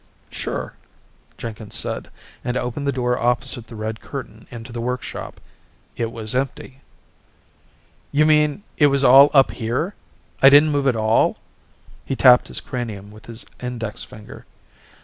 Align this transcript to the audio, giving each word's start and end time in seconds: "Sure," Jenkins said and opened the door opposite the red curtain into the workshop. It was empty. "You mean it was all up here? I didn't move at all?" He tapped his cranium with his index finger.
"Sure," 0.31 0.73
Jenkins 1.37 1.75
said 1.75 2.09
and 2.43 2.57
opened 2.57 2.87
the 2.87 2.91
door 2.91 3.19
opposite 3.19 3.67
the 3.67 3.75
red 3.75 4.01
curtain 4.01 4.47
into 4.49 4.71
the 4.71 4.81
workshop. 4.81 5.39
It 5.95 6.11
was 6.11 6.33
empty. 6.33 6.81
"You 8.11 8.25
mean 8.25 8.63
it 8.77 8.87
was 8.87 9.03
all 9.03 9.29
up 9.31 9.51
here? 9.51 9.93
I 10.41 10.49
didn't 10.49 10.71
move 10.71 10.87
at 10.87 10.95
all?" 10.95 11.37
He 12.03 12.15
tapped 12.15 12.47
his 12.47 12.61
cranium 12.61 13.11
with 13.11 13.27
his 13.27 13.45
index 13.59 14.03
finger. 14.03 14.47